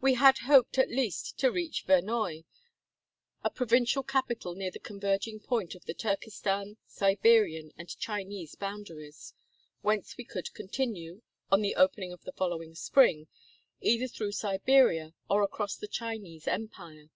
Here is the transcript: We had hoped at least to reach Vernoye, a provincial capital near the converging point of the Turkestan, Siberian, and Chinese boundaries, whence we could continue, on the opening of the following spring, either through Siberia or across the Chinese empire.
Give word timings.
We 0.00 0.14
had 0.14 0.38
hoped 0.46 0.78
at 0.78 0.88
least 0.88 1.36
to 1.38 1.50
reach 1.50 1.84
Vernoye, 1.84 2.44
a 3.42 3.50
provincial 3.50 4.04
capital 4.04 4.54
near 4.54 4.70
the 4.70 4.78
converging 4.78 5.40
point 5.40 5.74
of 5.74 5.84
the 5.84 5.94
Turkestan, 5.94 6.76
Siberian, 6.86 7.72
and 7.76 7.88
Chinese 7.98 8.54
boundaries, 8.54 9.34
whence 9.80 10.16
we 10.16 10.22
could 10.22 10.54
continue, 10.54 11.22
on 11.50 11.60
the 11.60 11.74
opening 11.74 12.12
of 12.12 12.22
the 12.22 12.30
following 12.30 12.76
spring, 12.76 13.26
either 13.80 14.06
through 14.06 14.30
Siberia 14.30 15.12
or 15.28 15.42
across 15.42 15.74
the 15.74 15.88
Chinese 15.88 16.46
empire. 16.46 17.10